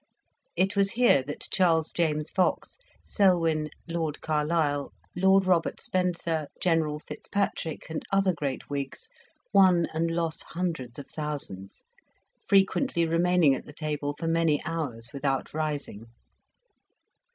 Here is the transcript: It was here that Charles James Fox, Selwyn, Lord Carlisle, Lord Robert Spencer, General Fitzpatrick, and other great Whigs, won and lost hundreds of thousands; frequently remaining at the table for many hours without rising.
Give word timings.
It 0.55 0.75
was 0.75 0.93
here 0.93 1.21
that 1.21 1.47
Charles 1.51 1.91
James 1.91 2.31
Fox, 2.31 2.79
Selwyn, 3.03 3.69
Lord 3.87 4.19
Carlisle, 4.19 4.91
Lord 5.15 5.45
Robert 5.45 5.79
Spencer, 5.79 6.47
General 6.59 6.97
Fitzpatrick, 6.97 7.87
and 7.87 8.01
other 8.11 8.33
great 8.33 8.67
Whigs, 8.67 9.09
won 9.53 9.85
and 9.93 10.09
lost 10.09 10.41
hundreds 10.41 10.97
of 10.97 11.05
thousands; 11.05 11.83
frequently 12.43 13.05
remaining 13.05 13.53
at 13.53 13.65
the 13.67 13.73
table 13.73 14.13
for 14.17 14.27
many 14.27 14.59
hours 14.65 15.11
without 15.13 15.53
rising. 15.53 16.07